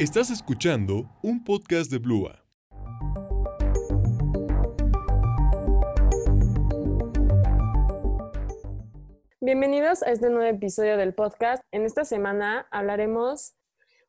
Estás 0.00 0.30
escuchando 0.30 1.10
un 1.22 1.44
podcast 1.44 1.90
de 1.90 1.98
Blua. 1.98 2.42
Bienvenidos 9.42 10.02
a 10.02 10.10
este 10.10 10.30
nuevo 10.30 10.48
episodio 10.48 10.96
del 10.96 11.12
podcast. 11.12 11.62
En 11.70 11.84
esta 11.84 12.06
semana 12.06 12.66
hablaremos 12.70 13.56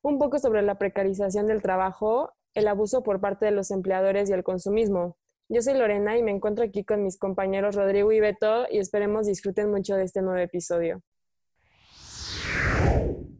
un 0.01 0.17
poco 0.17 0.39
sobre 0.39 0.61
la 0.61 0.75
precarización 0.75 1.47
del 1.47 1.61
trabajo, 1.61 2.31
el 2.53 2.69
abuso 2.69 3.03
por 3.03 3.19
parte 3.19 3.47
de 3.47 3.51
los 3.51 3.69
empleadores 3.69 4.29
y 4.29 4.33
el 4.33 4.43
consumismo. 4.43 5.17
Yo 5.49 5.61
soy 5.61 5.73
Lorena 5.73 6.17
y 6.17 6.23
me 6.23 6.31
encuentro 6.31 6.63
aquí 6.63 6.85
con 6.85 7.03
mis 7.03 7.19
compañeros 7.19 7.75
Rodrigo 7.75 8.13
y 8.13 8.21
Beto 8.21 8.65
y 8.71 8.77
esperemos 8.77 9.27
disfruten 9.27 9.69
mucho 9.69 9.95
de 9.95 10.05
este 10.05 10.21
nuevo 10.21 10.39
episodio. 10.39 11.03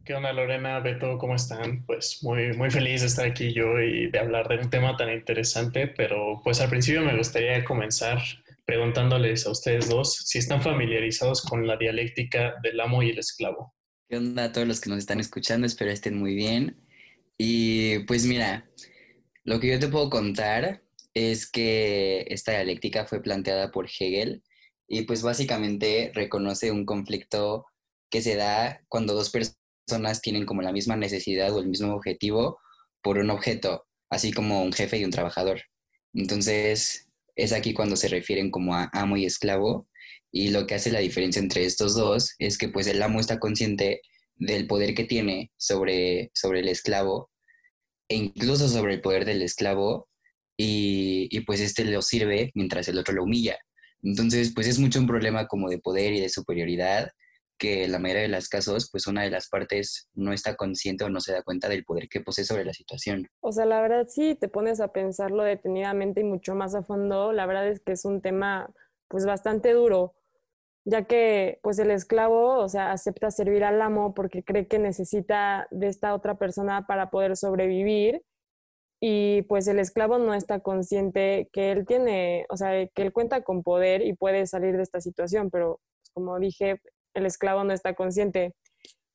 ¿Qué 0.04 0.14
onda 0.14 0.32
Lorena, 0.32 0.80
Beto? 0.80 1.16
¿Cómo 1.16 1.36
están? 1.36 1.86
Pues 1.86 2.18
muy, 2.22 2.56
muy 2.56 2.72
feliz 2.72 3.02
de 3.02 3.06
estar 3.06 3.24
aquí 3.24 3.52
yo 3.52 3.80
y 3.80 4.10
de 4.10 4.18
hablar 4.18 4.48
de 4.48 4.58
un 4.58 4.68
tema 4.68 4.96
tan 4.96 5.12
interesante, 5.12 5.86
pero 5.86 6.40
pues 6.42 6.60
al 6.60 6.70
principio 6.70 7.02
me 7.02 7.16
gustaría 7.16 7.64
comenzar 7.64 8.20
preguntándoles 8.64 9.46
a 9.46 9.52
ustedes 9.52 9.88
dos 9.88 10.16
si 10.26 10.38
están 10.38 10.60
familiarizados 10.60 11.42
con 11.42 11.68
la 11.68 11.76
dialéctica 11.76 12.56
del 12.64 12.80
amo 12.80 13.04
y 13.04 13.10
el 13.10 13.18
esclavo. 13.20 13.74
¿Qué 14.08 14.16
onda 14.16 14.44
a 14.44 14.52
todos 14.52 14.66
los 14.66 14.80
que 14.80 14.90
nos 14.90 14.98
están 14.98 15.20
escuchando? 15.20 15.68
Espero 15.68 15.92
estén 15.92 16.18
muy 16.18 16.34
bien. 16.34 16.80
Y 17.38 18.00
pues 18.00 18.26
mira, 18.26 18.68
lo 19.44 19.60
que 19.60 19.68
yo 19.68 19.78
te 19.78 19.88
puedo 19.88 20.10
contar 20.10 20.82
es 21.14 21.48
que 21.48 22.24
esta 22.28 22.50
dialéctica 22.50 23.06
fue 23.06 23.22
planteada 23.22 23.70
por 23.70 23.86
Hegel 23.86 24.42
y 24.88 25.02
pues 25.02 25.22
básicamente 25.22 26.10
reconoce 26.12 26.72
un 26.72 26.86
conflicto 26.86 27.66
que 28.10 28.20
se 28.20 28.34
da 28.34 28.82
cuando 28.88 29.14
dos 29.14 29.30
personas 29.30 29.61
personas 29.86 30.20
tienen 30.20 30.46
como 30.46 30.62
la 30.62 30.72
misma 30.72 30.96
necesidad 30.96 31.52
o 31.52 31.60
el 31.60 31.68
mismo 31.68 31.94
objetivo 31.94 32.58
por 33.02 33.18
un 33.18 33.30
objeto, 33.30 33.86
así 34.10 34.32
como 34.32 34.62
un 34.62 34.72
jefe 34.72 34.98
y 34.98 35.04
un 35.04 35.10
trabajador. 35.10 35.62
Entonces, 36.14 37.08
es 37.36 37.52
aquí 37.52 37.74
cuando 37.74 37.96
se 37.96 38.08
refieren 38.08 38.50
como 38.50 38.74
a 38.74 38.90
amo 38.92 39.16
y 39.16 39.24
esclavo. 39.24 39.88
Y 40.30 40.50
lo 40.50 40.66
que 40.66 40.74
hace 40.74 40.90
la 40.90 41.00
diferencia 41.00 41.40
entre 41.40 41.64
estos 41.64 41.94
dos 41.94 42.34
es 42.38 42.56
que 42.58 42.68
pues 42.68 42.86
el 42.86 43.02
amo 43.02 43.20
está 43.20 43.38
consciente 43.38 44.00
del 44.36 44.66
poder 44.66 44.94
que 44.94 45.04
tiene 45.04 45.50
sobre, 45.56 46.30
sobre 46.34 46.60
el 46.60 46.68
esclavo 46.68 47.30
e 48.08 48.16
incluso 48.16 48.68
sobre 48.68 48.94
el 48.94 49.00
poder 49.00 49.24
del 49.24 49.42
esclavo 49.42 50.08
y, 50.56 51.28
y 51.30 51.40
pues 51.40 51.60
este 51.60 51.84
lo 51.84 52.02
sirve 52.02 52.50
mientras 52.54 52.88
el 52.88 52.98
otro 52.98 53.14
lo 53.14 53.24
humilla. 53.24 53.58
Entonces, 54.02 54.52
pues 54.54 54.66
es 54.66 54.78
mucho 54.78 54.98
un 55.00 55.06
problema 55.06 55.46
como 55.46 55.68
de 55.68 55.78
poder 55.78 56.12
y 56.12 56.20
de 56.20 56.28
superioridad 56.28 57.10
que 57.58 57.86
la 57.88 57.98
mayoría 57.98 58.22
de 58.22 58.28
los 58.28 58.48
casos, 58.48 58.88
pues 58.90 59.06
una 59.06 59.22
de 59.22 59.30
las 59.30 59.48
partes 59.48 60.08
no 60.14 60.32
está 60.32 60.56
consciente 60.56 61.04
o 61.04 61.10
no 61.10 61.20
se 61.20 61.32
da 61.32 61.42
cuenta 61.42 61.68
del 61.68 61.84
poder 61.84 62.08
que 62.08 62.20
posee 62.20 62.44
sobre 62.44 62.64
la 62.64 62.72
situación. 62.72 63.28
O 63.40 63.52
sea, 63.52 63.66
la 63.66 63.80
verdad 63.80 64.06
sí 64.08 64.34
te 64.34 64.48
pones 64.48 64.80
a 64.80 64.92
pensarlo 64.92 65.44
detenidamente 65.44 66.20
y 66.20 66.24
mucho 66.24 66.54
más 66.54 66.74
a 66.74 66.82
fondo, 66.82 67.32
la 67.32 67.46
verdad 67.46 67.68
es 67.68 67.80
que 67.80 67.92
es 67.92 68.04
un 68.04 68.20
tema 68.20 68.72
pues 69.08 69.26
bastante 69.26 69.72
duro, 69.72 70.14
ya 70.84 71.04
que 71.04 71.60
pues 71.62 71.78
el 71.78 71.90
esclavo, 71.90 72.58
o 72.58 72.68
sea, 72.68 72.92
acepta 72.92 73.30
servir 73.30 73.64
al 73.64 73.80
amo 73.80 74.14
porque 74.14 74.42
cree 74.42 74.66
que 74.66 74.78
necesita 74.78 75.68
de 75.70 75.88
esta 75.88 76.14
otra 76.14 76.38
persona 76.38 76.86
para 76.86 77.10
poder 77.10 77.36
sobrevivir 77.36 78.22
y 79.04 79.42
pues 79.42 79.66
el 79.66 79.80
esclavo 79.80 80.18
no 80.18 80.32
está 80.32 80.60
consciente 80.60 81.48
que 81.52 81.72
él 81.72 81.86
tiene, 81.86 82.46
o 82.48 82.56
sea, 82.56 82.86
que 82.86 83.02
él 83.02 83.12
cuenta 83.12 83.42
con 83.42 83.64
poder 83.64 84.00
y 84.02 84.14
puede 84.14 84.46
salir 84.46 84.76
de 84.76 84.84
esta 84.84 85.00
situación, 85.00 85.50
pero 85.50 85.80
pues, 86.00 86.10
como 86.14 86.38
dije, 86.38 86.80
el 87.14 87.26
esclavo 87.26 87.64
no 87.64 87.72
está 87.72 87.94
consciente. 87.94 88.54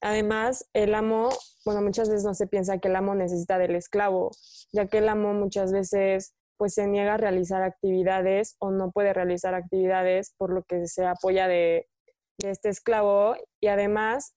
Además, 0.02 0.70
el 0.73 0.94
amo, 0.94 1.30
bueno, 1.66 1.81
muchas 1.81 2.09
veces 2.09 2.23
no 2.23 2.34
se 2.34 2.48
piensa 2.48 2.78
que 2.78 2.88
el 2.88 2.95
amo 2.95 3.16
necesita 3.16 3.58
del 3.58 3.76
esclavo, 3.76 4.31
ya 4.72 4.88
que 4.88 5.00
el 5.00 5.09
amo 5.09 5.34
muchas 5.34 5.72
veces 5.72 6.34
pues 6.58 6.73
se 6.73 6.88
niega 6.88 7.16
a 7.16 7.18
realizar 7.18 7.62
actividades 7.62 8.56
o 8.59 8.72
no 8.72 8.91
puede 8.91 9.13
realizar 9.13 9.53
actividades 9.53 10.34
por 10.38 10.52
lo 10.52 10.63
que 10.63 10.88
se 10.88 11.06
apoya 11.06 11.47
de, 11.47 11.88
de 12.40 12.52
este 12.52 12.69
esclavo 12.69 13.36
y 13.59 13.68
además 13.68 14.34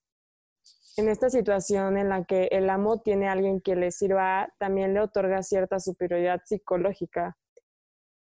en 0.96 1.08
esta 1.08 1.30
situación 1.30 1.96
en 1.96 2.08
la 2.08 2.24
que 2.24 2.48
el 2.52 2.68
amo 2.68 3.00
tiene 3.00 3.28
a 3.28 3.32
alguien 3.32 3.60
que 3.60 3.76
le 3.76 3.90
sirva, 3.90 4.52
también 4.58 4.92
le 4.92 5.00
otorga 5.00 5.42
cierta 5.42 5.80
superioridad 5.80 6.40
psicológica. 6.44 7.36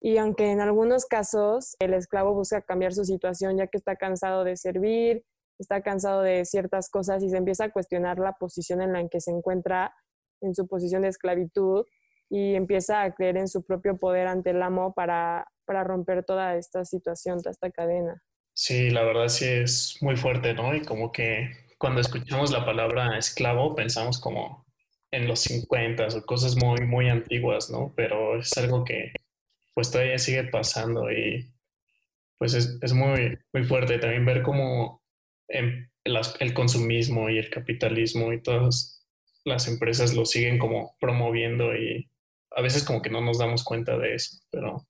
Y 0.00 0.18
aunque 0.18 0.50
en 0.50 0.60
algunos 0.60 1.06
casos 1.06 1.76
el 1.80 1.94
esclavo 1.94 2.34
busca 2.34 2.62
cambiar 2.62 2.92
su 2.92 3.04
situación 3.04 3.56
ya 3.56 3.66
que 3.66 3.78
está 3.78 3.96
cansado 3.96 4.44
de 4.44 4.56
servir, 4.56 5.24
está 5.58 5.82
cansado 5.82 6.22
de 6.22 6.44
ciertas 6.44 6.88
cosas 6.88 7.22
y 7.22 7.30
se 7.30 7.36
empieza 7.36 7.64
a 7.64 7.72
cuestionar 7.72 8.18
la 8.18 8.34
posición 8.34 8.80
en 8.80 8.92
la 8.92 9.08
que 9.08 9.20
se 9.20 9.32
encuentra 9.32 9.92
en 10.40 10.54
su 10.54 10.68
posición 10.68 11.02
de 11.02 11.08
esclavitud 11.08 11.84
y 12.30 12.54
empieza 12.54 13.02
a 13.02 13.12
creer 13.14 13.38
en 13.38 13.48
su 13.48 13.64
propio 13.64 13.98
poder 13.98 14.28
ante 14.28 14.50
el 14.50 14.62
amo 14.62 14.92
para, 14.94 15.46
para 15.64 15.82
romper 15.82 16.24
toda 16.24 16.56
esta 16.56 16.84
situación, 16.84 17.38
toda 17.38 17.50
esta 17.50 17.70
cadena. 17.70 18.22
Sí, 18.52 18.90
la 18.90 19.02
verdad 19.02 19.28
sí 19.28 19.46
es 19.46 19.98
muy 20.00 20.16
fuerte, 20.16 20.52
¿no? 20.54 20.74
Y 20.74 20.82
como 20.82 21.10
que 21.10 21.50
cuando 21.78 22.00
escuchamos 22.00 22.50
la 22.50 22.64
palabra 22.64 23.16
esclavo 23.16 23.74
pensamos 23.74 24.20
como 24.20 24.66
en 25.10 25.26
los 25.26 25.40
50 25.40 26.08
o 26.08 26.26
cosas 26.26 26.56
muy, 26.56 26.80
muy 26.86 27.08
antiguas, 27.08 27.70
¿no? 27.70 27.92
Pero 27.96 28.38
es 28.38 28.56
algo 28.58 28.84
que 28.84 29.12
pues 29.78 29.92
todavía 29.92 30.18
sigue 30.18 30.42
pasando 30.42 31.08
y 31.08 31.54
pues 32.36 32.52
es, 32.54 32.92
muy, 32.92 33.38
muy 33.52 33.62
fuerte 33.62 34.00
también 34.00 34.24
ver 34.24 34.42
cómo 34.42 35.04
el 35.46 36.52
consumismo 36.52 37.30
y 37.30 37.38
el 37.38 37.48
capitalismo 37.48 38.32
y 38.32 38.42
todas 38.42 39.06
las 39.44 39.68
empresas 39.68 40.14
lo 40.14 40.24
siguen 40.24 40.58
como 40.58 40.96
promoviendo 40.98 41.76
y 41.76 42.10
a 42.56 42.60
veces 42.60 42.82
como 42.82 43.00
que 43.00 43.10
no 43.10 43.20
nos 43.20 43.38
damos 43.38 43.62
cuenta 43.62 43.96
de 43.96 44.16
eso, 44.16 44.38
pero 44.50 44.84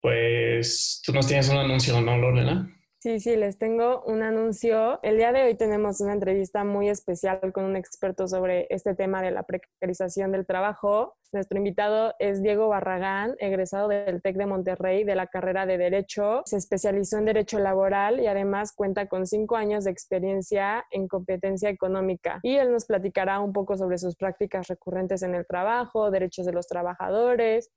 pues 0.00 1.00
tú 1.06 1.12
nos 1.12 1.28
tienes 1.28 1.48
un 1.48 1.58
anuncio, 1.58 2.00
¿no, 2.00 2.18
Lorena? 2.18 2.68
Sí, 3.02 3.18
sí, 3.18 3.34
les 3.34 3.56
tengo 3.56 4.02
un 4.04 4.22
anuncio. 4.22 5.00
El 5.02 5.16
día 5.16 5.32
de 5.32 5.42
hoy 5.42 5.54
tenemos 5.54 6.02
una 6.02 6.12
entrevista 6.12 6.64
muy 6.64 6.90
especial 6.90 7.50
con 7.50 7.64
un 7.64 7.74
experto 7.74 8.28
sobre 8.28 8.66
este 8.68 8.94
tema 8.94 9.22
de 9.22 9.30
la 9.30 9.42
precarización 9.44 10.32
del 10.32 10.44
trabajo. 10.44 11.16
Nuestro 11.32 11.56
invitado 11.56 12.12
es 12.18 12.42
Diego 12.42 12.68
Barragán, 12.68 13.36
egresado 13.38 13.88
del 13.88 14.20
TEC 14.20 14.36
de 14.36 14.44
Monterrey 14.44 15.04
de 15.04 15.14
la 15.14 15.28
carrera 15.28 15.64
de 15.64 15.78
Derecho. 15.78 16.42
Se 16.44 16.58
especializó 16.58 17.16
en 17.16 17.24
Derecho 17.24 17.58
Laboral 17.58 18.20
y 18.20 18.26
además 18.26 18.74
cuenta 18.74 19.06
con 19.08 19.26
cinco 19.26 19.56
años 19.56 19.84
de 19.84 19.92
experiencia 19.92 20.84
en 20.90 21.08
competencia 21.08 21.70
económica. 21.70 22.38
Y 22.42 22.56
él 22.56 22.70
nos 22.70 22.84
platicará 22.84 23.40
un 23.40 23.54
poco 23.54 23.78
sobre 23.78 23.96
sus 23.96 24.14
prácticas 24.14 24.68
recurrentes 24.68 25.22
en 25.22 25.34
el 25.34 25.46
trabajo, 25.46 26.10
derechos 26.10 26.44
de 26.44 26.52
los 26.52 26.66
trabajadores, 26.66 27.70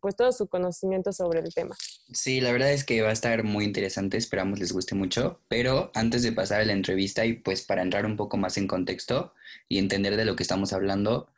pues 0.00 0.16
todo 0.16 0.32
su 0.32 0.48
conocimiento 0.48 1.12
sobre 1.12 1.40
el 1.40 1.52
tema. 1.52 1.76
Sí, 2.12 2.40
la 2.40 2.52
verdad 2.52 2.72
es 2.72 2.84
que 2.84 3.02
va 3.02 3.10
a 3.10 3.12
estar 3.12 3.44
muy 3.44 3.64
interesante, 3.64 4.16
esperamos 4.16 4.58
les 4.58 4.72
guste 4.72 4.94
mucho, 4.94 5.40
pero 5.48 5.90
antes 5.94 6.22
de 6.22 6.32
pasar 6.32 6.60
a 6.60 6.64
la 6.64 6.72
entrevista 6.72 7.24
y 7.24 7.34
pues 7.34 7.62
para 7.62 7.82
entrar 7.82 8.06
un 8.06 8.16
poco 8.16 8.36
más 8.36 8.56
en 8.56 8.66
contexto 8.66 9.32
y 9.68 9.78
entender 9.78 10.16
de 10.16 10.24
lo 10.24 10.36
que 10.36 10.42
estamos 10.42 10.72
hablando, 10.72 11.28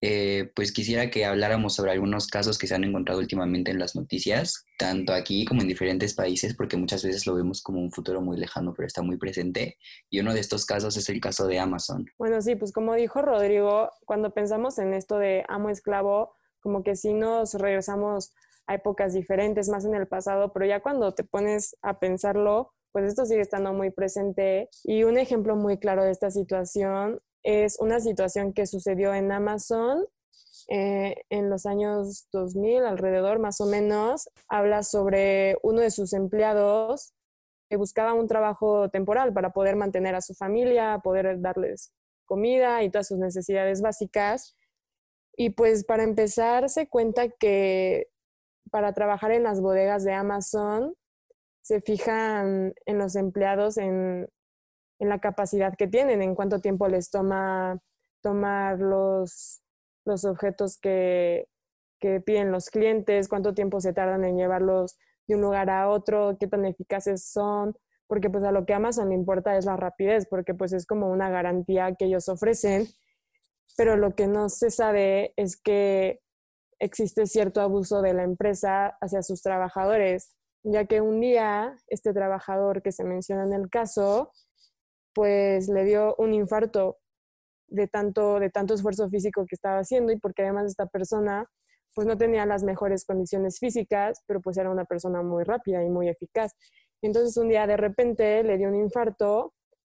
eh, 0.00 0.52
pues 0.54 0.70
quisiera 0.70 1.10
que 1.10 1.24
habláramos 1.24 1.74
sobre 1.74 1.90
algunos 1.90 2.28
casos 2.28 2.56
que 2.56 2.68
se 2.68 2.74
han 2.74 2.84
encontrado 2.84 3.18
últimamente 3.18 3.72
en 3.72 3.80
las 3.80 3.96
noticias, 3.96 4.64
tanto 4.78 5.12
aquí 5.12 5.44
como 5.44 5.62
en 5.62 5.68
diferentes 5.68 6.14
países, 6.14 6.54
porque 6.54 6.76
muchas 6.76 7.02
veces 7.02 7.26
lo 7.26 7.34
vemos 7.34 7.62
como 7.62 7.80
un 7.80 7.90
futuro 7.90 8.20
muy 8.20 8.36
lejano, 8.36 8.74
pero 8.74 8.86
está 8.86 9.02
muy 9.02 9.16
presente. 9.16 9.76
Y 10.08 10.20
uno 10.20 10.34
de 10.34 10.40
estos 10.40 10.66
casos 10.66 10.96
es 10.96 11.08
el 11.08 11.20
caso 11.20 11.48
de 11.48 11.58
Amazon. 11.58 12.06
Bueno, 12.16 12.40
sí, 12.40 12.54
pues 12.54 12.72
como 12.72 12.94
dijo 12.94 13.22
Rodrigo, 13.22 13.90
cuando 14.04 14.32
pensamos 14.32 14.78
en 14.78 14.94
esto 14.94 15.18
de 15.18 15.44
amo 15.48 15.68
esclavo, 15.68 16.37
como 16.68 16.82
que 16.82 16.96
sí 16.96 17.14
nos 17.14 17.54
regresamos 17.54 18.34
a 18.66 18.74
épocas 18.74 19.14
diferentes, 19.14 19.70
más 19.70 19.86
en 19.86 19.94
el 19.94 20.06
pasado, 20.06 20.52
pero 20.52 20.66
ya 20.66 20.80
cuando 20.80 21.14
te 21.14 21.24
pones 21.24 21.74
a 21.80 21.98
pensarlo, 21.98 22.74
pues 22.92 23.06
esto 23.06 23.24
sigue 23.24 23.40
estando 23.40 23.72
muy 23.72 23.90
presente. 23.90 24.68
Y 24.84 25.04
un 25.04 25.16
ejemplo 25.16 25.56
muy 25.56 25.78
claro 25.78 26.04
de 26.04 26.10
esta 26.10 26.30
situación 26.30 27.22
es 27.42 27.80
una 27.80 28.00
situación 28.00 28.52
que 28.52 28.66
sucedió 28.66 29.14
en 29.14 29.32
Amazon 29.32 30.04
eh, 30.68 31.22
en 31.30 31.48
los 31.48 31.64
años 31.64 32.28
2000, 32.32 32.84
alrededor 32.84 33.38
más 33.38 33.62
o 33.62 33.64
menos. 33.64 34.28
Habla 34.46 34.82
sobre 34.82 35.56
uno 35.62 35.80
de 35.80 35.90
sus 35.90 36.12
empleados 36.12 37.14
que 37.70 37.76
buscaba 37.78 38.12
un 38.12 38.28
trabajo 38.28 38.90
temporal 38.90 39.32
para 39.32 39.54
poder 39.54 39.76
mantener 39.76 40.14
a 40.14 40.20
su 40.20 40.34
familia, 40.34 41.00
poder 41.02 41.40
darles 41.40 41.94
comida 42.26 42.82
y 42.82 42.90
todas 42.90 43.08
sus 43.08 43.18
necesidades 43.18 43.80
básicas. 43.80 44.54
Y 45.40 45.50
pues 45.50 45.84
para 45.84 46.02
empezar, 46.02 46.68
se 46.68 46.88
cuenta 46.88 47.28
que 47.28 48.08
para 48.72 48.92
trabajar 48.92 49.30
en 49.30 49.44
las 49.44 49.60
bodegas 49.60 50.02
de 50.02 50.12
Amazon 50.12 50.96
se 51.62 51.80
fijan 51.80 52.74
en 52.86 52.98
los 52.98 53.14
empleados 53.14 53.78
en, 53.78 54.28
la 54.98 55.20
capacidad 55.20 55.76
que 55.76 55.86
tienen, 55.86 56.22
en 56.22 56.34
cuánto 56.34 56.58
tiempo 56.58 56.88
les 56.88 57.10
toma 57.10 57.78
tomar 58.20 58.80
los, 58.80 59.62
los 60.04 60.24
objetos 60.24 60.76
que, 60.76 61.46
que 62.00 62.20
piden 62.20 62.50
los 62.50 62.68
clientes, 62.68 63.28
cuánto 63.28 63.54
tiempo 63.54 63.80
se 63.80 63.92
tardan 63.92 64.24
en 64.24 64.36
llevarlos 64.36 64.98
de 65.28 65.36
un 65.36 65.42
lugar 65.42 65.70
a 65.70 65.88
otro, 65.88 66.36
qué 66.40 66.48
tan 66.48 66.64
eficaces 66.64 67.30
son, 67.30 67.76
porque 68.08 68.28
pues 68.28 68.42
a 68.42 68.50
lo 68.50 68.66
que 68.66 68.74
Amazon 68.74 69.10
le 69.10 69.14
importa 69.14 69.56
es 69.56 69.66
la 69.66 69.76
rapidez, 69.76 70.26
porque 70.28 70.52
pues 70.52 70.72
es 70.72 70.84
como 70.84 71.08
una 71.12 71.30
garantía 71.30 71.94
que 71.94 72.06
ellos 72.06 72.28
ofrecen 72.28 72.88
pero 73.76 73.96
lo 73.96 74.14
que 74.14 74.26
no 74.26 74.48
se 74.48 74.70
sabe 74.70 75.32
es 75.36 75.56
que 75.56 76.20
existe 76.80 77.26
cierto 77.26 77.60
abuso 77.60 78.02
de 78.02 78.14
la 78.14 78.22
empresa 78.22 78.96
hacia 79.00 79.22
sus 79.22 79.42
trabajadores, 79.42 80.34
ya 80.62 80.86
que 80.86 81.00
un 81.00 81.20
día 81.20 81.76
este 81.88 82.12
trabajador 82.12 82.82
que 82.82 82.92
se 82.92 83.04
menciona 83.04 83.44
en 83.44 83.52
el 83.52 83.70
caso, 83.70 84.32
pues 85.14 85.68
le 85.68 85.84
dio 85.84 86.14
un 86.18 86.34
infarto 86.34 86.98
de 87.68 87.86
tanto, 87.86 88.40
de 88.40 88.50
tanto 88.50 88.74
esfuerzo 88.74 89.08
físico 89.08 89.44
que 89.46 89.54
estaba 89.54 89.80
haciendo 89.80 90.12
y 90.12 90.18
porque 90.18 90.42
además 90.42 90.66
esta 90.66 90.86
persona 90.86 91.46
pues 91.94 92.06
no 92.06 92.16
tenía 92.16 92.46
las 92.46 92.62
mejores 92.62 93.04
condiciones 93.04 93.58
físicas, 93.58 94.22
pero 94.26 94.40
pues 94.40 94.56
era 94.56 94.70
una 94.70 94.84
persona 94.84 95.22
muy 95.22 95.42
rápida 95.44 95.82
y 95.82 95.88
muy 95.88 96.08
eficaz. 96.08 96.52
Entonces 97.02 97.36
un 97.36 97.48
día 97.48 97.66
de 97.66 97.76
repente 97.76 98.42
le 98.44 98.56
dio 98.58 98.68
un 98.68 98.76
infarto, 98.76 99.54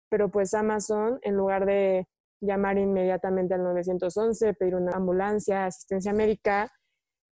pero 0.09 0.29
pues 0.31 0.53
Amazon 0.53 1.19
en 1.21 1.35
lugar 1.35 1.65
de 1.65 2.07
llamar 2.41 2.77
inmediatamente 2.77 3.53
al 3.53 3.63
911, 3.63 4.53
pedir 4.55 4.75
una 4.75 4.97
ambulancia, 4.97 5.65
asistencia 5.65 6.11
médica, 6.13 6.71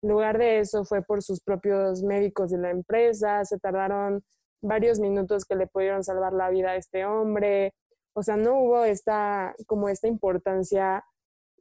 en 0.02 0.10
lugar 0.10 0.38
de 0.38 0.60
eso 0.60 0.86
fue 0.86 1.02
por 1.02 1.22
sus 1.22 1.42
propios 1.42 2.04
médicos 2.04 2.52
de 2.52 2.60
la 2.60 2.70
empresa, 2.70 3.44
se 3.44 3.60
tardaron 3.60 4.24
varios 4.62 5.00
minutos 5.00 5.46
que 5.46 5.56
le 5.56 5.68
pudieron 5.68 6.04
salvar 6.04 6.34
la 6.34 6.50
vida 6.50 6.72
a 6.72 6.76
este 6.76 7.06
hombre, 7.06 7.74
o 8.14 8.24
sea, 8.24 8.38
no 8.38 8.60
hubo 8.60 8.84
esta, 8.84 9.54
como 9.68 9.90
esta 9.90 10.08
importancia 10.08 11.04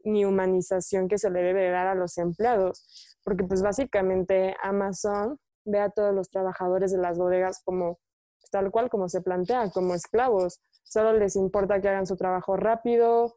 ni 0.04 0.24
humanización 0.24 1.08
que 1.08 1.18
se 1.18 1.30
le 1.30 1.42
debe 1.42 1.70
dar 1.70 1.86
a 1.86 1.94
los 1.94 2.18
empleados, 2.18 3.16
porque 3.24 3.44
pues 3.44 3.62
básicamente 3.62 4.56
Amazon 4.62 5.38
ve 5.64 5.80
a 5.80 5.90
todos 5.90 6.14
los 6.14 6.30
trabajadores 6.30 6.92
de 6.92 6.98
las 6.98 7.18
bodegas 7.18 7.62
como 7.64 7.98
pues, 8.40 8.50
tal 8.50 8.70
cual 8.70 8.88
como 8.88 9.08
se 9.08 9.20
plantea, 9.20 9.70
como 9.70 9.94
esclavos. 9.94 10.60
Solo 10.84 11.12
les 11.12 11.36
importa 11.36 11.80
que 11.80 11.88
hagan 11.88 12.06
su 12.06 12.16
trabajo 12.16 12.56
rápido, 12.56 13.36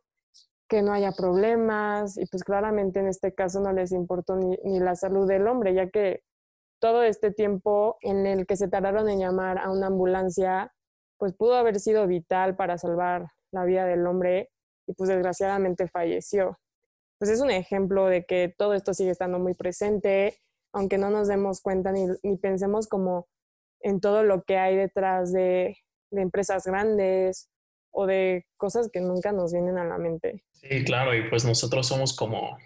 que 0.72 0.82
no 0.82 0.94
haya 0.94 1.12
problemas 1.12 2.18
y 2.18 2.26
pues 2.28 2.46
claramente 2.46 3.02
en 3.02 3.10
este 3.10 3.34
caso 3.34 3.60
no 3.60 3.74
les 3.74 3.92
importó 3.92 4.38
ni, 4.38 4.58
ni 4.64 4.80
la 4.80 4.96
salud 4.96 5.28
del 5.28 5.46
hombre, 5.48 5.74
ya 5.74 5.90
que 5.90 6.24
todo 6.80 7.04
este 7.04 7.30
tiempo 7.32 7.98
en 8.00 8.26
el 8.26 8.48
que 8.48 8.56
se 8.56 8.70
tardaron 8.70 9.10
en 9.10 9.20
llamar 9.20 9.58
a 9.58 9.70
una 9.70 9.88
ambulancia 9.88 10.74
pues 11.18 11.34
pudo 11.34 11.56
haber 11.56 11.78
sido 11.82 12.08
vital 12.08 12.56
para 12.56 12.78
salvar 12.78 13.28
la 13.52 13.66
vida 13.66 13.86
del 13.86 14.08
hombre 14.08 14.50
y 14.88 14.94
pues 14.94 15.10
desgraciadamente 15.10 15.90
falleció. 15.90 16.58
Pues 17.20 17.30
es 17.30 17.42
un 17.42 17.52
ejemplo 17.52 18.06
de 18.06 18.24
que 18.24 18.56
todo 18.58 18.74
esto 18.74 18.94
sigue 18.94 19.12
estando 19.12 19.40
muy 19.40 19.56
presente, 19.56 20.38
aunque 20.72 20.98
no 20.98 21.10
nos 21.10 21.28
demos 21.28 21.60
cuenta 21.60 21.92
ni, 21.92 22.08
pensemos 22.38 22.88
como 22.88 23.28
en 23.82 24.00
todo 24.00 24.24
lo 24.24 24.44
que 24.44 24.56
hay 24.56 24.78
detrás 24.78 25.34
de, 25.34 25.76
de 26.12 26.22
empresas 26.22 26.64
grandes 26.64 27.51
o 27.92 28.06
de 28.06 28.46
cosas 28.58 28.90
que 28.92 29.02
nunca 29.02 29.32
nos 29.32 29.54
vienen 29.54 29.78
a 29.78 29.86
la 29.86 29.98
mente. 29.98 30.44
Sí, 30.54 30.84
claro, 30.84 31.16
y 31.16 31.30
pues 31.30 31.46
nosotros 31.46 31.88
somos 31.88 32.16
como 32.16 32.58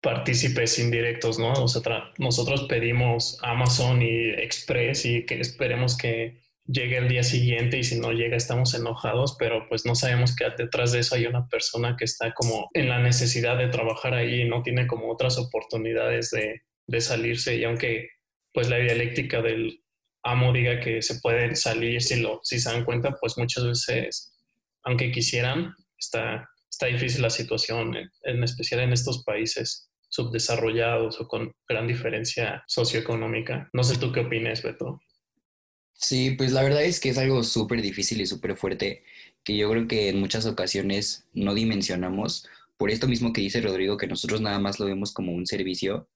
partícipes 0.00 0.78
indirectos, 0.78 1.38
¿no? 1.38 1.52
Nosotros, 1.54 2.02
nosotros 2.18 2.66
pedimos 2.68 3.38
Amazon 3.42 4.02
y 4.02 4.30
Express 4.30 5.06
y 5.06 5.24
que 5.24 5.40
esperemos 5.40 5.96
que 5.96 6.42
llegue 6.66 6.98
el 6.98 7.08
día 7.08 7.22
siguiente 7.22 7.78
y 7.78 7.84
si 7.84 7.98
no 7.98 8.12
llega 8.12 8.36
estamos 8.36 8.74
enojados, 8.74 9.36
pero 9.38 9.66
pues 9.68 9.84
no 9.86 9.94
sabemos 9.94 10.34
que 10.34 10.46
detrás 10.56 10.92
de 10.92 11.00
eso 11.00 11.14
hay 11.14 11.26
una 11.26 11.46
persona 11.48 11.96
que 11.98 12.04
está 12.04 12.32
como 12.32 12.68
en 12.74 12.88
la 12.88 13.00
necesidad 13.00 13.58
de 13.58 13.68
trabajar 13.68 14.14
ahí 14.14 14.42
y 14.42 14.48
no 14.48 14.62
tiene 14.62 14.86
como 14.86 15.10
otras 15.10 15.38
oportunidades 15.38 16.30
de, 16.30 16.62
de 16.86 17.00
salirse 17.00 17.56
y 17.56 17.64
aunque 17.64 18.10
pues 18.52 18.68
la 18.68 18.76
dialéctica 18.76 19.42
del 19.42 19.84
amo 20.22 20.52
diga 20.52 20.80
que 20.80 21.02
se 21.02 21.20
pueden 21.20 21.54
salir 21.54 22.02
si, 22.02 22.20
lo, 22.20 22.40
si 22.42 22.58
se 22.58 22.70
dan 22.70 22.84
cuenta, 22.84 23.16
pues 23.20 23.36
muchas 23.36 23.64
veces, 23.64 24.33
aunque 24.84 25.10
quisieran, 25.10 25.74
está, 25.98 26.48
está 26.70 26.86
difícil 26.86 27.22
la 27.22 27.30
situación, 27.30 27.96
en, 28.22 28.44
especial 28.44 28.80
en 28.80 28.92
estos 28.92 29.24
países 29.24 29.90
subdesarrollados 30.08 31.20
o 31.20 31.26
con 31.26 31.52
gran 31.68 31.88
diferencia 31.88 32.62
socioeconómica. 32.68 33.68
No 33.72 33.82
sé 33.82 33.98
tú 33.98 34.12
qué 34.12 34.20
opinas, 34.20 34.62
Beto. 34.62 35.00
Sí, 35.94 36.32
pues 36.32 36.52
la 36.52 36.62
verdad 36.62 36.84
es 36.84 37.00
que 37.00 37.08
es 37.08 37.18
algo 37.18 37.42
súper 37.42 37.82
difícil 37.82 38.20
y 38.20 38.26
súper 38.26 38.56
fuerte 38.56 39.04
que 39.42 39.56
yo 39.56 39.70
creo 39.70 39.88
que 39.88 40.08
en 40.08 40.20
muchas 40.20 40.46
ocasiones 40.46 41.28
no 41.32 41.54
dimensionamos 41.54 42.48
por 42.76 42.90
esto 42.90 43.06
mismo 43.08 43.32
que 43.32 43.40
dice 43.40 43.60
Rodrigo, 43.60 43.96
que 43.96 44.06
nosotros 44.06 44.40
nada 44.40 44.58
más 44.58 44.80
lo 44.80 44.86
vemos 44.86 45.12
como 45.12 45.32
un 45.32 45.46
servicio. 45.46 46.08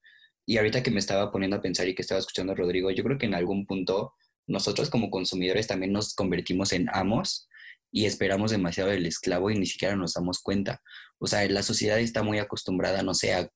Y 0.45 0.57
ahorita 0.57 0.81
que 0.83 0.91
me 0.91 0.99
estaba 0.99 1.31
poniendo 1.31 1.57
a 1.57 1.61
pensar 1.61 1.87
y 1.87 1.95
que 1.95 2.01
estaba 2.01 2.19
escuchando 2.19 2.53
a 2.53 2.55
Rodrigo, 2.55 2.91
yo 2.91 3.03
creo 3.03 3.17
que 3.17 3.27
en 3.27 3.35
algún 3.35 3.65
punto 3.65 4.13
nosotros 4.47 4.89
como 4.89 5.11
consumidores 5.11 5.67
también 5.67 5.93
nos 5.93 6.15
convertimos 6.15 6.73
en 6.73 6.87
amos 6.91 7.48
y 7.91 8.05
esperamos 8.05 8.51
demasiado 8.51 8.89
del 8.89 9.05
esclavo 9.05 9.49
y 9.49 9.57
ni 9.57 9.65
siquiera 9.65 9.95
nos 9.95 10.13
damos 10.13 10.39
cuenta. 10.41 10.81
O 11.17 11.27
sea, 11.27 11.47
la 11.49 11.63
sociedad 11.63 11.99
está 11.99 12.23
muy 12.23 12.39
acostumbrada, 12.39 13.03
no 13.03 13.13
sé, 13.13 13.33
a, 13.33 13.49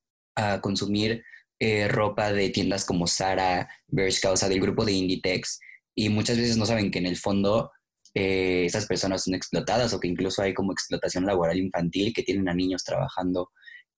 consumir 0.62 1.24
eh, 1.60 1.88
ropa 1.88 2.34
de 2.34 2.50
tiendas 2.50 2.86
como 2.86 3.06
Zara, 3.06 3.70
Bershka, 3.88 4.32
o 4.32 4.38
sea, 4.38 4.50
del 4.50 4.60
grupo 4.60 4.84
de 4.84 4.94
Inditex, 4.94 5.60
y 5.96 6.10
muchas 6.10 6.38
veces 6.38 6.58
no 6.58 6.66
saben 6.66 6.90
que 6.90 6.98
en 6.98 7.06
el 7.06 7.18
fondo 7.18 7.72
eh, 8.16 8.66
esas 8.66 8.88
personas 8.88 9.24
son 9.24 9.36
explotadas 9.36 9.94
o 9.94 10.00
que 10.00 10.08
incluso 10.08 10.42
hay 10.42 10.54
como 10.54 10.72
explotación 10.72 11.26
laboral 11.26 11.58
infantil 11.58 12.14
que 12.14 12.24
tienen 12.24 12.50
a 12.50 12.54
niños 12.54 12.84
trabajando 12.84 13.52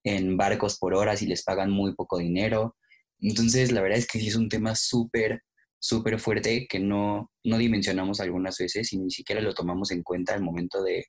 en 0.04 0.38
barcos 0.38 0.78
por 0.78 0.94
horas 0.94 1.22
y 1.22 1.28
les 1.28 1.44
pagan 1.44 1.72
muy 1.72 1.96
poco 1.96 2.18
dinero. 2.18 2.76
Entonces, 3.20 3.72
la 3.72 3.82
verdad 3.82 4.00
es 4.00 4.08
que 4.08 4.20
sí 4.20 4.28
es 4.28 4.36
un 4.36 4.50
tema 4.50 4.76
súper, 4.76 5.42
súper 5.86 6.20
fuerte 6.20 6.66
que 6.68 6.80
no, 6.80 7.32
no 7.44 7.58
dimensionamos 7.60 8.20
algunas 8.20 8.58
veces 8.58 8.92
y 8.92 8.98
ni 8.98 9.12
siquiera 9.12 9.40
lo 9.40 9.54
tomamos 9.54 9.92
en 9.92 10.02
cuenta 10.02 10.34
al 10.34 10.42
momento 10.42 10.82
de 10.82 11.06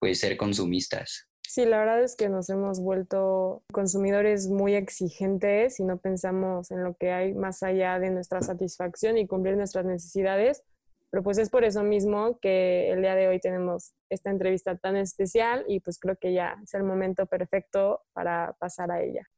pues, 0.00 0.18
ser 0.18 0.36
consumistas. 0.36 1.28
Sí, 1.46 1.64
la 1.66 1.78
verdad 1.78 2.02
es 2.02 2.16
que 2.16 2.28
nos 2.28 2.50
hemos 2.50 2.80
vuelto 2.80 3.62
consumidores 3.72 4.48
muy 4.48 4.74
exigentes 4.74 5.78
y 5.78 5.84
no 5.84 5.98
pensamos 5.98 6.72
en 6.72 6.82
lo 6.82 6.96
que 6.96 7.12
hay 7.12 7.32
más 7.32 7.62
allá 7.62 8.00
de 8.00 8.10
nuestra 8.10 8.42
satisfacción 8.42 9.18
y 9.18 9.28
cumplir 9.28 9.56
nuestras 9.56 9.84
necesidades. 9.84 10.64
Pero 11.10 11.22
pues 11.22 11.38
es 11.38 11.48
por 11.48 11.62
eso 11.62 11.84
mismo 11.84 12.40
que 12.40 12.90
el 12.90 13.02
día 13.02 13.14
de 13.14 13.28
hoy 13.28 13.38
tenemos 13.38 13.92
esta 14.10 14.30
entrevista 14.30 14.76
tan 14.78 14.96
especial 14.96 15.64
y 15.68 15.78
pues 15.78 16.00
creo 16.00 16.16
que 16.16 16.32
ya 16.32 16.56
es 16.64 16.74
el 16.74 16.82
momento 16.82 17.26
perfecto 17.26 18.00
para 18.14 18.56
pasar 18.58 18.90
a 18.90 19.00
ella. 19.00 19.28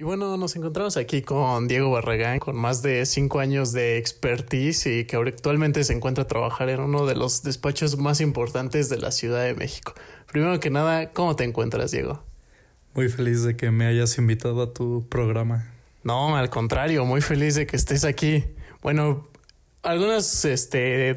Y 0.00 0.04
bueno, 0.04 0.36
nos 0.36 0.54
encontramos 0.54 0.96
aquí 0.96 1.22
con 1.22 1.66
Diego 1.66 1.90
Barragán, 1.90 2.38
con 2.38 2.56
más 2.56 2.82
de 2.82 3.04
cinco 3.04 3.40
años 3.40 3.72
de 3.72 3.98
expertise 3.98 4.86
y 4.86 5.04
que 5.06 5.16
actualmente 5.16 5.82
se 5.82 5.92
encuentra 5.92 6.22
a 6.22 6.26
trabajar 6.28 6.68
en 6.68 6.78
uno 6.78 7.04
de 7.04 7.16
los 7.16 7.42
despachos 7.42 7.98
más 7.98 8.20
importantes 8.20 8.88
de 8.88 8.98
la 8.98 9.10
Ciudad 9.10 9.42
de 9.42 9.54
México. 9.54 9.94
Primero 10.30 10.60
que 10.60 10.70
nada, 10.70 11.12
¿cómo 11.12 11.34
te 11.34 11.42
encuentras, 11.42 11.90
Diego? 11.90 12.22
Muy 12.94 13.08
feliz 13.08 13.42
de 13.42 13.56
que 13.56 13.72
me 13.72 13.86
hayas 13.86 14.16
invitado 14.18 14.62
a 14.62 14.72
tu 14.72 15.04
programa. 15.08 15.68
No, 16.04 16.36
al 16.36 16.48
contrario, 16.48 17.04
muy 17.04 17.20
feliz 17.20 17.56
de 17.56 17.66
que 17.66 17.74
estés 17.74 18.04
aquí. 18.04 18.44
Bueno, 18.82 19.26
algunas 19.82 20.44
este, 20.44 21.12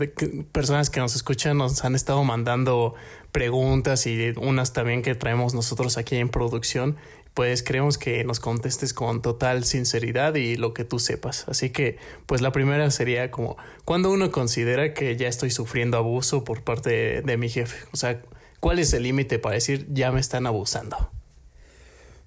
personas 0.51 0.89
que 0.89 0.99
nos 0.99 1.15
escuchan 1.15 1.55
nos 1.55 1.85
han 1.85 1.93
estado 1.93 2.23
mandando 2.23 2.95
preguntas 3.31 4.07
y 4.07 4.33
unas 4.37 4.73
también 4.73 5.03
que 5.03 5.13
traemos 5.13 5.53
nosotros 5.53 5.99
aquí 5.99 6.15
en 6.15 6.29
producción 6.29 6.97
pues 7.33 7.63
queremos 7.63 7.97
que 7.97 8.23
nos 8.23 8.39
contestes 8.39 8.93
con 8.93 9.21
total 9.21 9.63
sinceridad 9.63 10.35
y 10.35 10.57
lo 10.57 10.73
que 10.73 10.83
tú 10.83 10.99
sepas. 10.99 11.45
Así 11.47 11.69
que, 11.69 11.97
pues 12.25 12.41
la 12.41 12.51
primera 12.51 12.91
sería 12.91 13.31
como, 13.31 13.57
¿cuándo 13.85 14.11
uno 14.11 14.31
considera 14.31 14.93
que 14.93 15.15
ya 15.15 15.27
estoy 15.27 15.49
sufriendo 15.49 15.97
abuso 15.97 16.43
por 16.43 16.63
parte 16.63 17.21
de, 17.21 17.37
mi 17.37 17.49
jefe? 17.49 17.85
O 17.93 17.97
sea, 17.97 18.21
¿cuál 18.59 18.79
es 18.79 18.91
el 18.93 19.03
límite 19.03 19.39
para 19.39 19.55
decir 19.55 19.87
ya 19.91 20.11
me 20.11 20.19
están 20.19 20.45
abusando? 20.45 21.09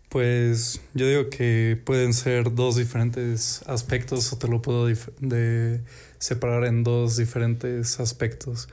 Pues 0.09 0.81
yo 0.95 1.09
digo 1.09 1.29
que 1.29 1.79
pueden 1.85 2.15
ser 2.15 2.55
dos 2.55 2.77
diferentes 2.77 3.63
aspectos 3.67 4.33
o 4.33 4.39
te 4.39 4.49
lo 4.49 4.63
puedo 4.63 4.87
de 4.87 5.81
separar 6.19 6.65
en 6.65 6.85
dos 6.85 7.17
diferentes 7.17 8.01
aspectos. 8.01 8.69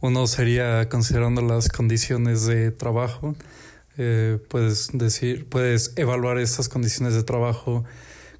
Uno 0.00 0.26
sería 0.26 0.88
considerando 0.88 1.42
las 1.42 1.68
condiciones 1.68 2.44
de 2.46 2.70
trabajo 2.70 3.36
eh, 4.02 4.38
puedes 4.48 4.88
decir, 4.94 5.46
puedes 5.46 5.92
evaluar 5.96 6.38
esas 6.38 6.70
condiciones 6.70 7.14
de 7.14 7.22
trabajo 7.22 7.84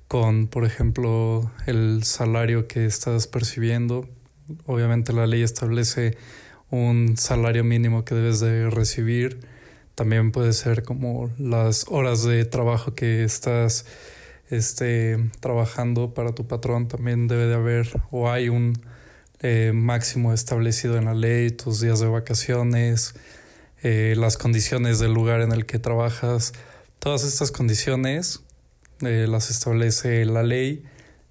con, 0.08 0.46
por 0.46 0.64
ejemplo, 0.64 1.52
el 1.66 2.02
salario 2.02 2.66
que 2.66 2.86
estás 2.86 3.26
percibiendo. 3.26 4.08
Obviamente 4.64 5.12
la 5.12 5.26
ley 5.26 5.42
establece 5.42 6.16
un 6.70 7.18
salario 7.18 7.62
mínimo 7.62 8.06
que 8.06 8.14
debes 8.14 8.40
de 8.40 8.70
recibir. 8.70 9.40
También 9.96 10.32
puede 10.32 10.54
ser 10.54 10.82
como 10.82 11.30
las 11.36 11.84
horas 11.88 12.24
de 12.24 12.46
trabajo 12.46 12.94
que 12.94 13.22
estás 13.22 13.84
este, 14.48 15.30
trabajando 15.40 16.14
para 16.14 16.34
tu 16.34 16.46
patrón. 16.48 16.88
También 16.88 17.28
debe 17.28 17.44
de 17.44 17.54
haber 17.54 17.86
o 18.10 18.30
hay 18.30 18.48
un 18.48 18.80
eh, 19.40 19.72
máximo 19.74 20.32
establecido 20.32 20.96
en 20.96 21.04
la 21.04 21.14
ley, 21.14 21.50
tus 21.50 21.82
días 21.82 22.00
de 22.00 22.06
vacaciones, 22.06 23.14
eh, 23.82 24.14
las 24.16 24.36
condiciones 24.36 24.98
del 24.98 25.14
lugar 25.14 25.40
en 25.40 25.52
el 25.52 25.66
que 25.66 25.78
trabajas. 25.78 26.52
Todas 26.98 27.24
estas 27.24 27.50
condiciones 27.50 28.42
eh, 29.00 29.26
las 29.28 29.50
establece 29.50 30.24
la 30.26 30.42
ley 30.42 30.84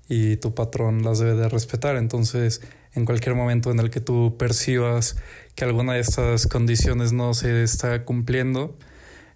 y 0.07 0.37
tu 0.37 0.55
patrón 0.55 1.03
las 1.03 1.19
debe 1.19 1.35
de 1.35 1.47
respetar. 1.47 1.95
Entonces, 1.95 2.61
en 2.93 3.05
cualquier 3.05 3.35
momento 3.35 3.69
en 3.71 3.79
el 3.79 3.91
que 3.91 4.01
tú 4.01 4.35
percibas 4.37 5.15
que 5.55 5.63
alguna 5.63 5.93
de 5.93 5.99
estas 5.99 6.47
condiciones 6.47 7.11
no 7.11 7.33
se 7.35 7.63
está 7.63 8.03
cumpliendo, 8.03 8.75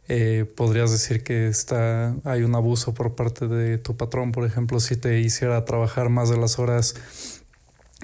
eh, 0.07 0.45
podrías 0.57 0.91
decir 0.91 1.23
que 1.23 1.47
está, 1.47 2.15
hay 2.23 2.41
un 2.41 2.55
abuso 2.55 2.93
por 2.93 3.15
parte 3.15 3.47
de 3.47 3.77
tu 3.77 3.95
patrón, 3.95 4.31
por 4.31 4.45
ejemplo, 4.45 4.79
si 4.79 4.97
te 4.97 5.19
hiciera 5.19 5.63
trabajar 5.65 6.09
más 6.09 6.29
de 6.29 6.37
las 6.37 6.59
horas 6.59 6.95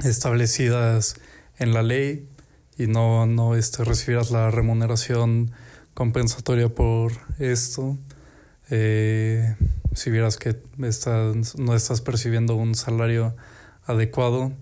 establecidas 0.03 1.15
en 1.57 1.73
la 1.73 1.83
ley 1.83 2.29
y 2.79 2.87
no, 2.87 3.25
no 3.25 3.55
este, 3.55 3.83
recibieras 3.83 4.31
la 4.31 4.49
remuneración 4.51 5.51
compensatoria 5.93 6.69
por 6.69 7.11
esto. 7.37 7.97
Eh, 8.71 9.53
si 9.93 10.09
vieras 10.09 10.37
que 10.37 10.55
estás, 10.81 11.57
no 11.57 11.75
estás 11.75 11.99
percibiendo 11.99 12.55
un 12.55 12.75
salario 12.75 13.35
adecuado, 13.83 14.53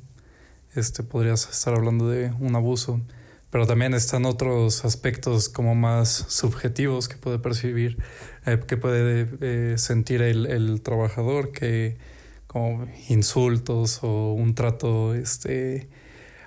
este, 0.74 1.04
podrías 1.04 1.48
estar 1.48 1.76
hablando 1.76 2.10
de 2.10 2.34
un 2.40 2.56
abuso. 2.56 3.02
Pero 3.52 3.68
también 3.68 3.94
están 3.94 4.26
otros 4.26 4.84
aspectos 4.84 5.48
como 5.48 5.76
más 5.76 6.10
subjetivos 6.10 7.08
que 7.08 7.18
puede 7.18 7.38
percibir, 7.38 7.98
eh, 8.48 8.60
que 8.68 8.78
puede 8.78 9.30
eh, 9.42 9.78
sentir 9.78 10.24
el, 10.24 10.48
el, 10.48 10.82
trabajador, 10.82 11.52
que 11.52 11.98
como 12.48 12.88
insultos 13.10 14.00
o 14.02 14.34
un 14.34 14.56
trato 14.56 15.14
este, 15.14 15.88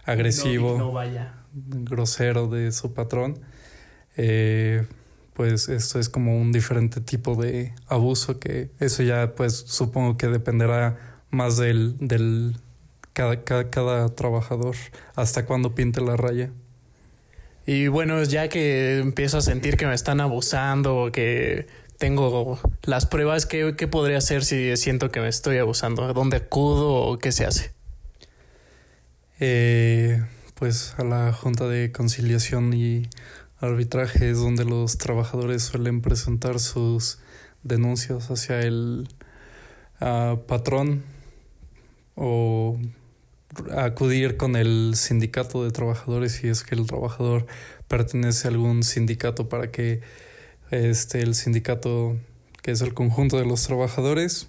agresivo, 0.04 0.92
grosero 1.52 2.48
de 2.48 2.72
su 2.72 2.94
patrón. 2.94 3.38
Eh, 4.16 4.86
pues 5.34 5.68
esto 5.68 5.98
es 5.98 6.08
como 6.08 6.38
un 6.38 6.52
diferente 6.52 7.00
tipo 7.00 7.34
de 7.34 7.72
abuso 7.86 8.38
que 8.38 8.70
eso 8.78 9.02
ya 9.02 9.34
pues 9.34 9.54
supongo 9.56 10.16
que 10.16 10.26
dependerá 10.26 11.22
más 11.30 11.56
del, 11.56 11.96
del 11.98 12.56
cada, 13.12 13.42
cada, 13.42 13.70
cada 13.70 14.14
trabajador 14.14 14.76
hasta 15.14 15.46
cuando 15.46 15.74
pinte 15.74 16.00
la 16.00 16.16
raya. 16.16 16.50
Y 17.66 17.88
bueno, 17.88 18.22
ya 18.24 18.48
que 18.48 18.98
empiezo 18.98 19.38
a 19.38 19.40
sentir 19.42 19.76
que 19.76 19.86
me 19.86 19.94
están 19.94 20.20
abusando, 20.20 21.10
que 21.12 21.66
tengo 21.98 22.58
las 22.82 23.06
pruebas, 23.06 23.46
¿qué, 23.46 23.74
¿qué, 23.76 23.86
podría 23.86 24.18
hacer 24.18 24.44
si 24.44 24.76
siento 24.76 25.10
que 25.10 25.20
me 25.20 25.28
estoy 25.28 25.58
abusando? 25.58 26.04
¿A 26.04 26.12
dónde 26.12 26.38
acudo 26.38 26.94
o 26.94 27.18
qué 27.18 27.30
se 27.30 27.44
hace? 27.44 27.72
Eh, 29.38 30.22
pues 30.60 30.94
a 30.98 31.04
la 31.04 31.32
Junta 31.32 31.66
de 31.68 31.90
Conciliación 31.90 32.74
y 32.74 33.08
arbitraje 33.60 34.28
es 34.28 34.36
donde 34.36 34.66
los 34.66 34.98
trabajadores 34.98 35.62
suelen 35.62 36.02
presentar 36.02 36.60
sus 36.60 37.18
denuncias 37.62 38.30
hacia 38.30 38.60
el 38.60 39.08
uh, 40.02 40.36
patrón 40.46 41.02
o 42.14 42.78
acudir 43.74 44.36
con 44.36 44.54
el 44.54 44.92
sindicato 44.96 45.64
de 45.64 45.70
trabajadores 45.70 46.32
si 46.32 46.48
es 46.48 46.62
que 46.62 46.74
el 46.74 46.86
trabajador 46.86 47.46
pertenece 47.88 48.46
a 48.46 48.50
algún 48.50 48.82
sindicato 48.82 49.48
para 49.48 49.70
que 49.70 50.02
este 50.70 51.22
el 51.22 51.34
sindicato 51.34 52.18
que 52.60 52.72
es 52.72 52.82
el 52.82 52.92
conjunto 52.92 53.38
de 53.38 53.46
los 53.46 53.62
trabajadores 53.62 54.48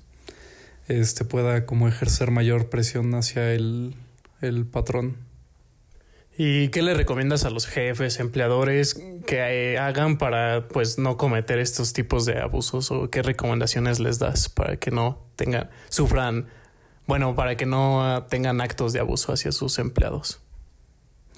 este 0.89 1.23
pueda 1.23 1.65
como 1.65 1.87
ejercer 1.87 2.31
mayor 2.31 2.69
presión 2.69 3.15
hacia 3.15 3.53
el, 3.53 3.95
el 4.41 4.65
patrón. 4.65 5.30
¿Y 6.43 6.69
qué 6.69 6.81
le 6.81 6.95
recomiendas 6.95 7.45
a 7.45 7.51
los 7.51 7.67
jefes, 7.67 8.19
empleadores 8.19 8.99
que 9.27 9.77
hagan 9.77 10.17
para 10.17 10.67
pues 10.69 10.97
no 10.97 11.15
cometer 11.15 11.59
estos 11.59 11.93
tipos 11.93 12.25
de 12.25 12.39
abusos 12.39 12.89
o 12.89 13.11
qué 13.11 13.21
recomendaciones 13.21 13.99
les 13.99 14.17
das 14.17 14.49
para 14.49 14.77
que 14.77 14.89
no 14.89 15.23
tengan 15.35 15.69
sufran 15.89 16.47
bueno, 17.05 17.35
para 17.35 17.57
que 17.57 17.67
no 17.67 18.25
tengan 18.27 18.59
actos 18.59 18.91
de 18.91 18.99
abuso 18.99 19.31
hacia 19.33 19.51
sus 19.51 19.77
empleados? 19.77 20.41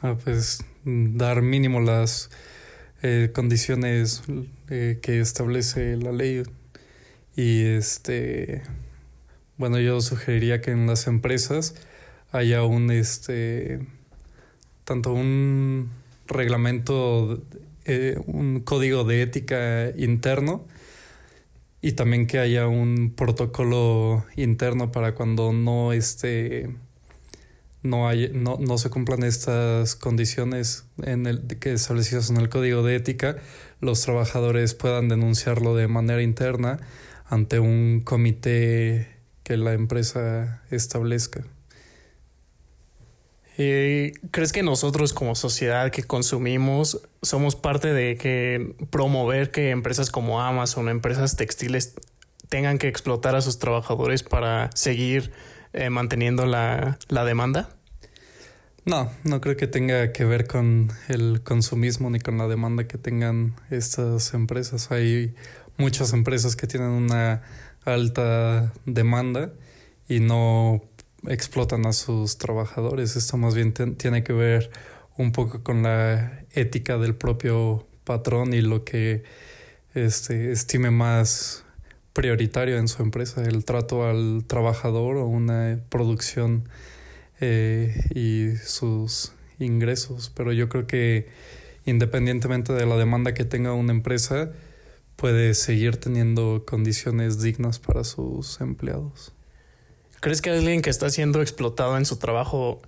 Ah, 0.02 0.16
pues 0.24 0.64
dar 0.86 1.42
mínimo 1.42 1.82
las 1.82 2.30
eh, 3.02 3.30
condiciones 3.36 4.24
eh, 4.70 5.00
que 5.02 5.20
establece 5.20 5.98
la 5.98 6.14
ley 6.14 6.44
y 7.36 7.66
este 7.66 8.64
bueno 9.58 9.82
yo 9.82 10.00
sugeriría 10.00 10.62
que 10.62 10.72
en 10.72 10.88
las 10.88 11.08
empresas 11.08 11.76
haya 12.32 12.64
un 12.64 12.90
este 12.90 13.86
tanto 14.84 15.14
un 15.14 15.90
reglamento, 16.28 17.42
eh, 17.86 18.18
un 18.28 18.62
código 18.62 19.04
de 19.04 19.22
ética 19.22 19.92
interno 19.98 20.66
y 21.82 21.94
también 21.94 22.28
que 22.28 22.40
haya 22.40 22.68
un 22.68 23.14
protocolo 23.16 24.26
interno 24.36 24.92
para 24.92 25.16
cuando 25.16 25.52
no 25.52 25.94
esté 25.94 26.70
no, 27.84 28.08
hay, 28.08 28.32
no, 28.34 28.58
no 28.60 28.78
se 28.78 28.90
cumplan 28.90 29.24
estas 29.24 29.96
condiciones 29.96 30.86
en 31.04 31.28
el, 31.28 31.46
que 31.60 31.74
establecidas 31.74 32.30
en 32.30 32.38
el 32.38 32.50
código 32.50 32.82
de 32.82 32.96
ética, 32.96 33.38
los 33.82 34.02
trabajadores 34.02 34.74
puedan 34.74 35.10
denunciarlo 35.10 35.76
de 35.76 35.90
manera 35.90 36.22
interna 36.22 36.80
ante 37.26 37.60
un 37.60 38.02
comité 38.02 39.08
que 39.44 39.58
la 39.58 39.74
empresa 39.74 40.64
establezca. 40.72 41.44
¿Crees 43.56 44.52
que 44.52 44.64
nosotros 44.64 45.14
como 45.14 45.36
sociedad 45.36 45.92
que 45.92 46.04
consumimos 46.04 47.02
somos 47.22 47.56
parte 47.56 47.94
de 47.94 48.18
que 48.18 48.76
promover 48.90 49.52
que 49.52 49.70
empresas 49.70 50.10
como 50.10 50.42
Amazon, 50.42 50.90
empresas 50.90 51.36
textiles 51.36 51.94
tengan 52.50 52.80
que 52.80 52.88
explotar 52.88 53.36
a 53.36 53.42
sus 53.42 53.60
trabajadores 53.60 54.24
para 54.24 54.72
seguir 54.74 55.32
eh, 55.74 55.90
manteniendo 55.90 56.46
la, 56.46 56.98
la 57.10 57.26
demanda? 57.26 57.70
No, 58.86 59.10
no 59.24 59.40
creo 59.40 59.56
que 59.56 59.68
tenga 59.68 60.12
que 60.12 60.26
ver 60.26 60.46
con 60.46 60.92
el 61.08 61.42
consumismo 61.42 62.10
ni 62.10 62.20
con 62.20 62.38
la 62.38 62.48
demanda 62.48 62.88
que 62.88 62.98
tengan 62.98 63.56
estas 63.70 64.34
empresas. 64.34 64.92
Hay 64.92 65.36
muchas 65.78 66.12
empresas 66.12 66.56
que 66.56 66.68
tienen 66.68 66.90
una 66.90 67.44
alta 67.86 68.74
demanda 68.86 69.54
y 70.10 70.20
no 70.20 70.82
explotan 71.28 71.86
a 71.86 71.94
sus 71.94 72.38
trabajadores. 72.38 73.16
Esto 73.16 73.38
más 73.38 73.56
bien 73.56 73.74
tiene 73.74 74.24
que 74.24 74.34
ver 74.34 74.72
un 75.18 75.32
poco 75.32 75.64
con 75.64 75.84
la 75.84 76.44
ética 76.52 76.98
del 76.98 77.16
propio 77.16 77.88
patrón 78.04 78.54
y 78.54 78.62
lo 78.62 78.84
que 78.84 79.24
este, 79.94 80.52
estime 80.52 80.92
más 80.92 81.66
prioritario 82.14 82.78
en 82.78 82.88
su 82.88 83.02
empresa, 83.02 83.44
el 83.44 83.66
trato 83.66 84.08
al 84.08 84.44
trabajador 84.46 85.18
o 85.18 85.26
una 85.26 85.80
producción 85.90 86.68
eh, 87.40 87.96
y 88.14 88.56
sus 88.58 89.34
ingresos. 89.60 90.32
Pero 90.36 90.52
yo 90.52 90.70
creo 90.70 90.88
que 90.88 91.28
independientemente 91.86 92.74
de 92.74 92.86
la 92.86 92.96
demanda 92.98 93.34
que 93.34 93.46
tenga 93.46 93.74
una 93.74 93.92
empresa, 93.92 94.52
puede 95.16 95.54
seguir 95.54 95.98
teniendo 95.98 96.64
condiciones 96.66 97.42
dignas 97.42 97.80
para 97.80 98.04
sus 98.04 98.62
empleados. 98.62 99.34
¿Crees 100.24 100.42
que 100.42 100.52
alguien 100.52 100.82
que 100.82 100.90
está 100.90 101.10
siendo 101.10 101.42
explotado 101.42 101.98
en 101.98 102.06
su 102.06 102.16
trabajo 102.16 102.82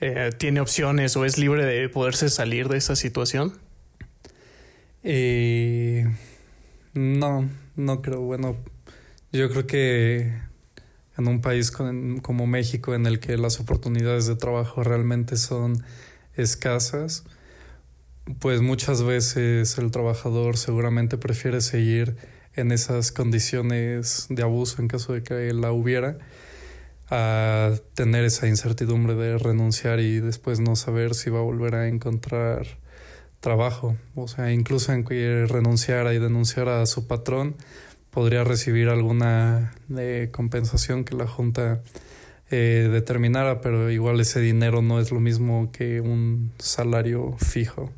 eh, 0.00 0.30
tiene 0.38 0.60
opciones 0.60 1.14
o 1.18 1.26
es 1.26 1.36
libre 1.36 1.66
de 1.66 1.86
poderse 1.90 2.30
salir 2.30 2.70
de 2.70 2.78
esa 2.78 2.96
situación? 2.96 3.52
Eh, 5.02 6.06
no, 6.94 7.46
no 7.76 8.00
creo. 8.00 8.22
Bueno, 8.22 8.56
yo 9.32 9.50
creo 9.50 9.66
que 9.66 10.32
en 11.18 11.28
un 11.28 11.42
país 11.42 11.70
como 11.70 12.46
México 12.46 12.94
en 12.94 13.04
el 13.04 13.20
que 13.20 13.36
las 13.36 13.60
oportunidades 13.60 14.26
de 14.26 14.36
trabajo 14.36 14.82
realmente 14.82 15.36
son 15.36 15.84
escasas, 16.38 17.24
pues 18.38 18.62
muchas 18.62 19.02
veces 19.02 19.76
el 19.76 19.90
trabajador 19.90 20.56
seguramente 20.56 21.18
prefiere 21.18 21.60
seguir 21.60 22.16
en 22.54 22.72
esas 22.72 23.12
condiciones 23.12 24.24
de 24.30 24.42
abuso 24.42 24.80
en 24.80 24.88
caso 24.88 25.12
de 25.12 25.22
que 25.22 25.52
la 25.52 25.70
hubiera 25.70 26.16
a 27.10 27.72
tener 27.94 28.24
esa 28.24 28.48
incertidumbre 28.48 29.14
de 29.14 29.38
renunciar 29.38 30.00
y 30.00 30.20
después 30.20 30.60
no 30.60 30.76
saber 30.76 31.14
si 31.14 31.30
va 31.30 31.38
a 31.38 31.42
volver 31.42 31.74
a 31.74 31.88
encontrar 31.88 32.66
trabajo. 33.40 33.96
O 34.14 34.28
sea, 34.28 34.52
incluso 34.52 34.92
en 34.92 35.04
que 35.04 35.46
renunciara 35.46 36.12
y 36.14 36.18
denunciara 36.18 36.82
a 36.82 36.86
su 36.86 37.06
patrón, 37.06 37.56
podría 38.10 38.44
recibir 38.44 38.88
alguna 38.88 39.74
eh, 39.96 40.28
compensación 40.32 41.04
que 41.04 41.14
la 41.14 41.26
Junta 41.26 41.82
eh, 42.50 42.88
determinara, 42.90 43.60
pero 43.60 43.90
igual 43.90 44.20
ese 44.20 44.40
dinero 44.40 44.82
no 44.82 45.00
es 45.00 45.10
lo 45.10 45.20
mismo 45.20 45.70
que 45.72 46.00
un 46.00 46.52
salario 46.58 47.36
fijo. 47.38 47.92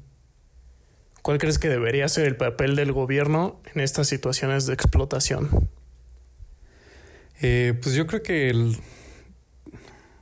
¿Cuál 1.23 1.39
crees 1.39 1.59
que 1.59 1.69
debería 1.69 2.09
ser 2.09 2.27
el 2.27 2.37
papel 2.37 2.77
del 2.77 2.93
gobierno 2.93 3.61
en 3.75 3.81
estas 3.81 4.09
situaciones 4.09 4.67
de 4.67 4.75
explotación? 4.75 5.69
Eh, 7.43 7.79
pues 7.83 7.95
yo 7.95 8.07
creo 8.07 8.23
que 8.23 8.51
el, 8.51 8.79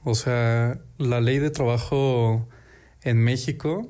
o 0.09 0.15
sea, 0.15 0.81
la 0.97 1.21
ley 1.21 1.39
de 1.39 1.51
trabajo 1.51 2.49
en 3.03 3.19
México 3.19 3.87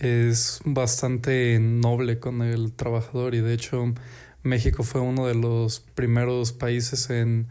es 0.00 0.60
bastante 0.64 1.58
noble 1.60 2.18
con 2.18 2.42
el 2.42 2.72
trabajador 2.72 3.36
y 3.36 3.40
de 3.40 3.54
hecho 3.54 3.94
México 4.42 4.82
fue 4.82 5.00
uno 5.00 5.28
de 5.28 5.34
los 5.34 5.78
primeros 5.78 6.52
países 6.52 7.10
en 7.10 7.46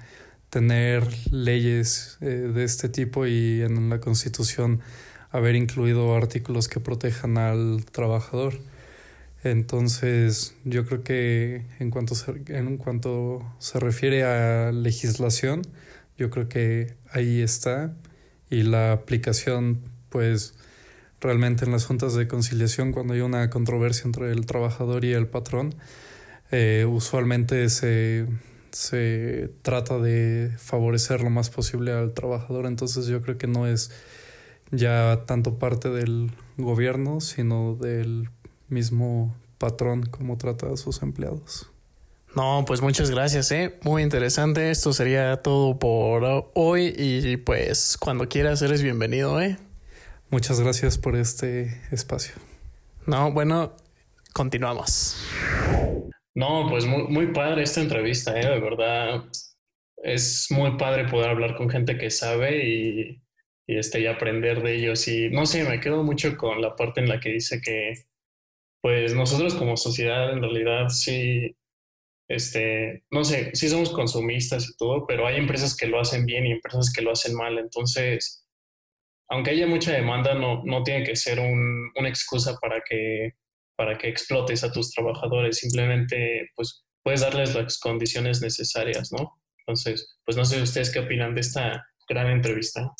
tener 0.49 1.07
leyes 1.31 2.17
eh, 2.19 2.25
de 2.25 2.65
este 2.65 2.89
tipo 2.89 3.27
y 3.27 3.61
en 3.61 3.89
la 3.89 4.01
Constitución 4.01 4.81
haber 5.31 5.55
incluido 5.55 6.15
artículos 6.15 6.67
que 6.67 6.81
protejan 6.81 7.37
al 7.37 7.85
trabajador. 7.85 8.59
Entonces, 9.45 10.53
yo 10.65 10.85
creo 10.85 11.03
que 11.03 11.65
en 11.79 11.91
cuanto 11.91 12.15
se, 12.15 12.41
en 12.47 12.75
cuanto 12.75 13.41
se 13.59 13.79
refiere 13.79 14.23
a 14.23 14.73
legislación, 14.73 15.61
yo 16.17 16.29
creo 16.29 16.47
que 16.47 16.95
ahí 17.11 17.41
está 17.41 17.93
y 18.49 18.63
la 18.63 18.91
aplicación, 18.91 19.81
pues 20.09 20.53
realmente 21.19 21.65
en 21.65 21.71
las 21.71 21.85
juntas 21.85 22.13
de 22.13 22.27
conciliación, 22.27 22.91
cuando 22.91 23.13
hay 23.13 23.21
una 23.21 23.49
controversia 23.49 24.03
entre 24.05 24.31
el 24.31 24.45
trabajador 24.45 25.03
y 25.05 25.13
el 25.13 25.27
patrón, 25.27 25.75
eh, 26.51 26.85
usualmente 26.87 27.69
se, 27.69 28.27
se 28.71 29.51
trata 29.61 29.97
de 29.99 30.51
favorecer 30.57 31.21
lo 31.21 31.29
más 31.29 31.49
posible 31.49 31.91
al 31.91 32.13
trabajador, 32.13 32.65
entonces 32.65 33.07
yo 33.07 33.21
creo 33.21 33.37
que 33.37 33.47
no 33.47 33.67
es 33.67 33.91
ya 34.71 35.23
tanto 35.25 35.57
parte 35.57 35.89
del 35.89 36.31
gobierno, 36.57 37.21
sino 37.21 37.75
del 37.75 38.29
mismo 38.69 39.35
patrón 39.57 40.05
como 40.05 40.37
trata 40.37 40.71
a 40.71 40.77
sus 40.77 41.01
empleados. 41.01 41.69
No, 42.35 42.65
pues 42.67 42.81
muchas 42.81 43.09
gracias, 43.11 43.49
¿eh? 43.53 43.79
Muy 43.83 44.03
interesante. 44.03 44.69
Esto 44.69 44.91
sería 44.91 45.37
todo 45.37 45.79
por 45.79 46.51
hoy 46.53 46.93
y 46.97 47.37
pues 47.37 47.97
cuando 47.97 48.27
quieras 48.27 48.61
eres 48.61 48.83
bienvenido, 48.83 49.39
¿eh? 49.39 49.57
Muchas 50.31 50.59
gracias 50.59 50.97
por 50.97 51.15
este 51.15 51.81
espacio. 51.93 52.35
No, 53.05 53.31
bueno, 53.31 53.77
continuamos. 54.33 55.15
No, 56.33 56.67
pues 56.69 56.85
muy, 56.85 57.03
muy 57.03 57.27
padre 57.27 57.63
esta 57.63 57.79
entrevista, 57.79 58.37
¿eh? 58.37 58.45
De 58.45 58.59
verdad, 58.59 59.23
es 60.03 60.47
muy 60.49 60.77
padre 60.77 61.07
poder 61.07 61.29
hablar 61.29 61.55
con 61.55 61.69
gente 61.69 61.97
que 61.97 62.09
sabe 62.09 62.65
y, 62.67 63.21
y, 63.65 63.77
este, 63.77 64.01
y 64.01 64.07
aprender 64.07 64.61
de 64.61 64.75
ellos. 64.75 65.07
Y 65.07 65.29
no 65.29 65.45
sé, 65.45 65.63
me 65.63 65.79
quedo 65.79 66.03
mucho 66.03 66.35
con 66.35 66.61
la 66.61 66.75
parte 66.75 66.99
en 66.99 67.07
la 67.07 67.21
que 67.21 67.29
dice 67.29 67.61
que, 67.61 67.93
pues 68.81 69.15
nosotros 69.15 69.55
como 69.55 69.77
sociedad 69.77 70.33
en 70.33 70.41
realidad 70.41 70.89
sí 70.89 71.55
este, 72.27 73.03
no 73.11 73.23
sé, 73.23 73.51
sí 73.53 73.69
somos 73.69 73.91
consumistas 73.91 74.69
y 74.69 74.77
todo, 74.77 75.05
pero 75.05 75.27
hay 75.27 75.37
empresas 75.37 75.75
que 75.75 75.87
lo 75.87 75.99
hacen 75.99 76.25
bien 76.25 76.45
y 76.45 76.51
empresas 76.51 76.91
que 76.93 77.01
lo 77.01 77.11
hacen 77.11 77.35
mal. 77.35 77.57
Entonces, 77.59 78.45
aunque 79.29 79.51
haya 79.51 79.67
mucha 79.67 79.91
demanda, 79.91 80.33
no, 80.33 80.63
no 80.63 80.83
tiene 80.83 81.03
que 81.03 81.15
ser 81.15 81.39
un, 81.39 81.91
una 81.95 82.09
excusa 82.09 82.57
para 82.59 82.81
que, 82.81 83.33
para 83.75 83.97
que 83.97 84.09
explotes 84.09 84.63
a 84.63 84.71
tus 84.71 84.91
trabajadores. 84.91 85.57
Simplemente, 85.57 86.49
pues, 86.55 86.85
puedes 87.03 87.21
darles 87.21 87.53
las 87.53 87.79
condiciones 87.79 88.41
necesarias, 88.41 89.11
¿no? 89.11 89.39
Entonces, 89.59 90.17
pues 90.25 90.37
no 90.37 90.45
sé 90.45 90.61
ustedes 90.61 90.91
qué 90.91 90.99
opinan 90.99 91.33
de 91.33 91.41
esta 91.41 91.85
gran 92.07 92.27
entrevista. 92.27 92.91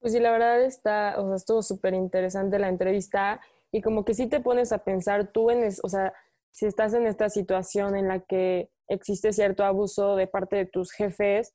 Pues 0.00 0.12
sí, 0.12 0.20
la 0.20 0.30
verdad 0.30 0.62
está, 0.64 1.14
o 1.18 1.26
sea, 1.26 1.36
estuvo 1.36 1.62
súper 1.62 1.94
interesante 1.94 2.58
la 2.58 2.68
entrevista 2.68 3.40
y 3.72 3.82
como 3.82 4.04
que 4.04 4.14
sí 4.14 4.28
te 4.28 4.40
pones 4.40 4.72
a 4.72 4.84
pensar 4.84 5.32
tú 5.32 5.50
en, 5.50 5.68
o 5.82 5.88
sea, 5.88 6.12
si 6.58 6.66
estás 6.66 6.92
en 6.92 7.06
esta 7.06 7.28
situación 7.28 7.94
en 7.94 8.08
la 8.08 8.18
que 8.18 8.68
existe 8.88 9.32
cierto 9.32 9.62
abuso 9.62 10.16
de 10.16 10.26
parte 10.26 10.56
de 10.56 10.66
tus 10.66 10.90
jefes, 10.90 11.54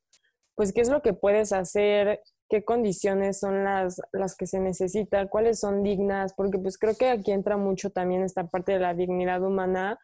pues 0.54 0.72
qué 0.72 0.80
es 0.80 0.88
lo 0.88 1.02
que 1.02 1.12
puedes 1.12 1.52
hacer, 1.52 2.22
qué 2.48 2.64
condiciones 2.64 3.38
son 3.38 3.64
las, 3.64 4.00
las 4.12 4.34
que 4.34 4.46
se 4.46 4.60
necesitan, 4.60 5.28
cuáles 5.28 5.60
son 5.60 5.82
dignas, 5.82 6.32
porque 6.34 6.58
pues 6.58 6.78
creo 6.78 6.96
que 6.96 7.10
aquí 7.10 7.32
entra 7.32 7.58
mucho 7.58 7.90
también 7.90 8.22
esta 8.22 8.46
parte 8.46 8.72
de 8.72 8.78
la 8.78 8.94
dignidad 8.94 9.42
humana 9.42 9.98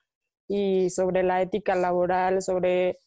y 0.46 0.90
sobre 0.90 1.22
la 1.22 1.40
ética 1.40 1.74
laboral, 1.76 2.42
sobre, 2.42 2.98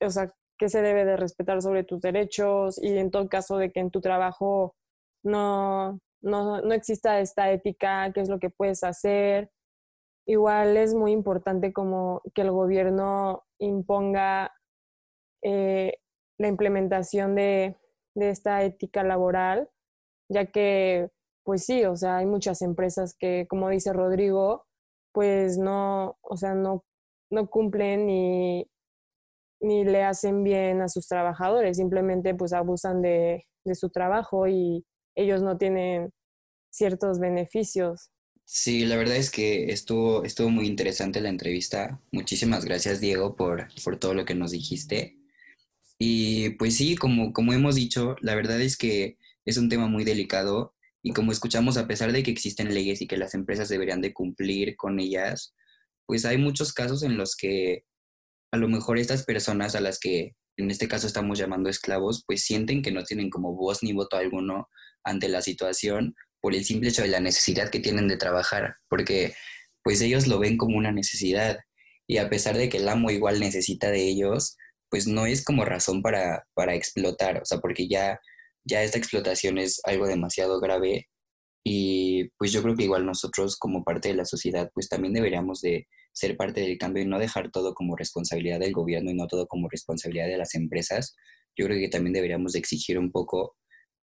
o 0.00 0.10
sea, 0.10 0.34
qué 0.58 0.68
se 0.68 0.82
debe 0.82 1.04
de 1.04 1.16
respetar 1.16 1.62
sobre 1.62 1.84
tus 1.84 2.00
derechos 2.00 2.82
y 2.82 2.98
en 2.98 3.12
todo 3.12 3.28
caso 3.28 3.56
de 3.56 3.70
que 3.70 3.78
en 3.78 3.92
tu 3.92 4.00
trabajo 4.00 4.74
no, 5.22 6.00
no, 6.22 6.60
no 6.60 6.74
exista 6.74 7.20
esta 7.20 7.52
ética, 7.52 8.10
qué 8.12 8.20
es 8.20 8.28
lo 8.28 8.40
que 8.40 8.50
puedes 8.50 8.82
hacer, 8.82 9.48
Igual 10.30 10.76
es 10.76 10.94
muy 10.94 11.10
importante 11.10 11.72
como 11.72 12.22
que 12.34 12.42
el 12.42 12.52
gobierno 12.52 13.42
imponga 13.58 14.52
eh, 15.42 15.94
la 16.38 16.46
implementación 16.46 17.34
de, 17.34 17.76
de 18.14 18.30
esta 18.30 18.62
ética 18.62 19.02
laboral, 19.02 19.68
ya 20.28 20.46
que, 20.46 21.10
pues 21.42 21.64
sí, 21.64 21.84
o 21.84 21.96
sea, 21.96 22.18
hay 22.18 22.26
muchas 22.26 22.62
empresas 22.62 23.16
que, 23.18 23.48
como 23.48 23.70
dice 23.70 23.92
Rodrigo, 23.92 24.66
pues 25.12 25.58
no, 25.58 26.16
o 26.20 26.36
sea, 26.36 26.54
no, 26.54 26.84
no 27.28 27.50
cumplen 27.50 28.06
ni, 28.06 28.70
ni 29.60 29.84
le 29.84 30.04
hacen 30.04 30.44
bien 30.44 30.80
a 30.80 30.86
sus 30.86 31.08
trabajadores, 31.08 31.76
simplemente 31.78 32.36
pues 32.36 32.52
abusan 32.52 33.02
de, 33.02 33.48
de 33.64 33.74
su 33.74 33.90
trabajo 33.90 34.46
y 34.46 34.86
ellos 35.16 35.42
no 35.42 35.58
tienen 35.58 36.12
ciertos 36.72 37.18
beneficios. 37.18 38.12
Sí, 38.52 38.84
la 38.84 38.96
verdad 38.96 39.14
es 39.14 39.30
que 39.30 39.70
estuvo, 39.70 40.24
estuvo 40.24 40.50
muy 40.50 40.66
interesante 40.66 41.20
la 41.20 41.28
entrevista. 41.28 42.00
Muchísimas 42.10 42.64
gracias, 42.64 43.00
Diego, 43.00 43.36
por, 43.36 43.68
por 43.84 43.96
todo 43.96 44.12
lo 44.12 44.24
que 44.24 44.34
nos 44.34 44.50
dijiste. 44.50 45.16
Y 46.00 46.50
pues 46.50 46.76
sí, 46.76 46.96
como, 46.96 47.32
como 47.32 47.52
hemos 47.52 47.76
dicho, 47.76 48.16
la 48.20 48.34
verdad 48.34 48.60
es 48.60 48.76
que 48.76 49.18
es 49.44 49.56
un 49.56 49.68
tema 49.68 49.86
muy 49.86 50.02
delicado 50.02 50.74
y 51.00 51.12
como 51.12 51.30
escuchamos, 51.30 51.76
a 51.76 51.86
pesar 51.86 52.10
de 52.10 52.24
que 52.24 52.32
existen 52.32 52.74
leyes 52.74 53.00
y 53.00 53.06
que 53.06 53.18
las 53.18 53.34
empresas 53.34 53.68
deberían 53.68 54.00
de 54.00 54.12
cumplir 54.12 54.74
con 54.76 54.98
ellas, 54.98 55.54
pues 56.04 56.24
hay 56.24 56.36
muchos 56.36 56.72
casos 56.72 57.04
en 57.04 57.16
los 57.16 57.36
que 57.36 57.84
a 58.50 58.56
lo 58.56 58.66
mejor 58.66 58.98
estas 58.98 59.24
personas 59.24 59.76
a 59.76 59.80
las 59.80 60.00
que 60.00 60.34
en 60.56 60.72
este 60.72 60.88
caso 60.88 61.06
estamos 61.06 61.38
llamando 61.38 61.70
esclavos, 61.70 62.24
pues 62.26 62.42
sienten 62.42 62.82
que 62.82 62.90
no 62.90 63.04
tienen 63.04 63.30
como 63.30 63.54
voz 63.54 63.84
ni 63.84 63.92
voto 63.92 64.16
alguno 64.16 64.68
ante 65.04 65.28
la 65.28 65.40
situación 65.40 66.16
por 66.40 66.54
el 66.54 66.64
simple 66.64 66.90
hecho 66.90 67.02
de 67.02 67.08
la 67.08 67.20
necesidad 67.20 67.70
que 67.70 67.80
tienen 67.80 68.08
de 68.08 68.16
trabajar, 68.16 68.76
porque 68.88 69.34
pues 69.82 70.00
ellos 70.00 70.26
lo 70.26 70.38
ven 70.38 70.56
como 70.56 70.76
una 70.76 70.92
necesidad 70.92 71.58
y 72.06 72.18
a 72.18 72.28
pesar 72.28 72.56
de 72.56 72.68
que 72.68 72.78
el 72.78 72.88
amo 72.88 73.10
igual 73.10 73.40
necesita 73.40 73.90
de 73.90 74.02
ellos, 74.08 74.56
pues 74.90 75.06
no 75.06 75.26
es 75.26 75.44
como 75.44 75.64
razón 75.64 76.02
para, 76.02 76.46
para 76.54 76.74
explotar, 76.74 77.42
o 77.42 77.44
sea, 77.44 77.58
porque 77.58 77.88
ya, 77.88 78.18
ya 78.64 78.82
esta 78.82 78.98
explotación 78.98 79.58
es 79.58 79.80
algo 79.84 80.06
demasiado 80.06 80.60
grave 80.60 81.08
y 81.64 82.28
pues 82.38 82.52
yo 82.52 82.62
creo 82.62 82.74
que 82.74 82.84
igual 82.84 83.04
nosotros 83.04 83.56
como 83.56 83.84
parte 83.84 84.08
de 84.08 84.14
la 84.14 84.24
sociedad 84.24 84.70
pues 84.72 84.88
también 84.88 85.12
deberíamos 85.12 85.60
de 85.60 85.86
ser 86.12 86.36
parte 86.36 86.62
del 86.62 86.78
cambio 86.78 87.02
y 87.02 87.06
no 87.06 87.18
dejar 87.18 87.50
todo 87.50 87.74
como 87.74 87.96
responsabilidad 87.96 88.58
del 88.60 88.72
gobierno 88.72 89.10
y 89.10 89.14
no 89.14 89.26
todo 89.26 89.46
como 89.46 89.68
responsabilidad 89.68 90.26
de 90.26 90.38
las 90.38 90.54
empresas. 90.54 91.14
Yo 91.56 91.66
creo 91.66 91.78
que 91.78 91.88
también 91.88 92.14
deberíamos 92.14 92.52
de 92.52 92.58
exigir 92.58 92.98
un 92.98 93.12
poco 93.12 93.56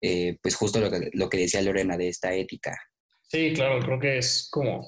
eh, 0.07 0.37
pues 0.39 0.55
justo 0.55 0.79
lo 0.79 0.91
que, 0.91 1.09
lo 1.13 1.29
que 1.29 1.39
decía 1.39 1.63
Lorena 1.63 1.97
de 1.97 2.09
esta 2.09 2.31
ética. 2.31 2.79
Sí, 3.23 3.53
claro, 3.55 3.79
creo 3.79 3.99
que 3.99 4.19
es 4.19 4.47
como 4.51 4.87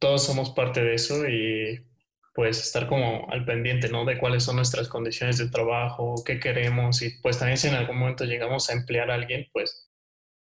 todos 0.00 0.24
somos 0.24 0.50
parte 0.50 0.82
de 0.82 0.94
eso 0.94 1.24
y 1.28 1.86
pues 2.34 2.60
estar 2.60 2.88
como 2.88 3.30
al 3.30 3.44
pendiente, 3.44 3.88
¿no? 3.88 4.04
De 4.04 4.18
cuáles 4.18 4.42
son 4.42 4.56
nuestras 4.56 4.88
condiciones 4.88 5.38
de 5.38 5.50
trabajo, 5.50 6.16
qué 6.24 6.40
queremos 6.40 7.00
y 7.02 7.10
pues 7.22 7.38
también 7.38 7.58
si 7.58 7.68
en 7.68 7.74
algún 7.74 7.98
momento 7.98 8.24
llegamos 8.24 8.68
a 8.68 8.72
emplear 8.72 9.08
a 9.08 9.14
alguien, 9.14 9.46
pues 9.52 9.88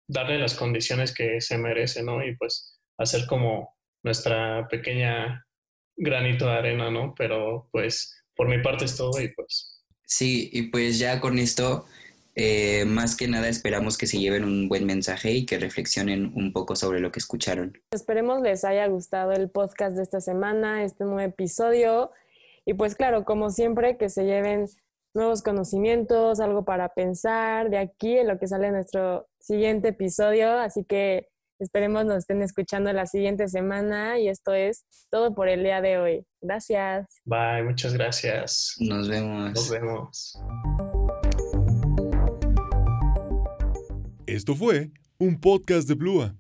darle 0.09 0.39
las 0.39 0.55
condiciones 0.55 1.13
que 1.13 1.43
se 1.43 1.59
merece, 1.59 2.03
¿no? 2.03 2.27
Y 2.27 2.35
pues 2.35 2.81
hacer 2.97 3.27
como 3.27 3.77
nuestra 4.03 4.67
pequeña 4.69 5.47
granito 5.97 6.47
de 6.47 6.53
arena, 6.53 6.91
¿no? 6.91 7.15
Pero 7.15 7.69
pues 7.73 8.25
por 8.35 8.49
mi 8.49 8.63
parte 8.63 8.87
es 8.87 8.97
todo 8.97 9.21
y 9.21 9.29
pues... 9.35 9.85
Sí, 10.07 10.49
y 10.51 10.63
pues 10.63 10.99
ya 10.99 11.21
con 11.21 11.39
esto 11.39 11.85
eh, 12.41 12.85
más 12.85 13.17
que 13.17 13.27
nada 13.27 13.49
esperamos 13.49 13.99
que 13.99 14.07
se 14.07 14.21
lleven 14.21 14.45
un 14.45 14.69
buen 14.69 14.87
mensaje 14.87 15.33
y 15.33 15.45
que 15.45 15.59
reflexionen 15.59 16.31
un 16.37 16.53
poco 16.53 16.77
sobre 16.77 17.01
lo 17.01 17.11
que 17.11 17.19
escucharon. 17.19 17.77
Esperemos 17.91 18.43
les 18.43 18.65
haya 18.65 18.87
gustado 18.87 19.33
el 19.33 19.51
podcast 19.51 19.97
de 19.97 20.05
esta 20.05 20.21
semana, 20.21 20.85
este 20.85 21.03
nuevo 21.03 21.19
episodio. 21.19 22.13
Y 22.65 22.75
pues 22.75 22.95
claro, 22.95 23.25
como 23.25 23.51
siempre, 23.51 23.97
que 23.97 24.09
se 24.09 24.25
lleven 24.25 24.67
nuevos 25.15 25.43
conocimientos, 25.43 26.39
algo 26.39 26.65
para 26.65 26.91
pensar 26.91 27.71
de 27.71 27.79
aquí 27.79 28.19
en 28.19 28.29
lo 28.29 28.39
que 28.39 28.47
sale 28.47 28.71
nuestro 28.71 29.27
siguiente 29.41 29.89
episodio. 29.89 30.61
Así 30.61 30.85
que 30.85 31.27
esperemos 31.59 32.05
nos 32.05 32.19
estén 32.19 32.41
escuchando 32.43 32.93
la 32.93 33.07
siguiente 33.07 33.49
semana 33.49 34.21
y 34.21 34.29
esto 34.29 34.55
es 34.55 34.85
todo 35.11 35.35
por 35.35 35.49
el 35.49 35.65
día 35.65 35.81
de 35.81 35.99
hoy. 35.99 36.27
Gracias. 36.41 37.09
Bye, 37.25 37.65
muchas 37.65 37.95
gracias. 37.95 38.77
Nos 38.79 39.09
vemos. 39.09 39.55
Nos 39.55 39.71
vemos. 39.71 40.39
Esto 44.39 44.55
fue 44.55 44.93
un 45.19 45.41
podcast 45.41 45.89
de 45.89 45.95
Blua. 45.95 46.37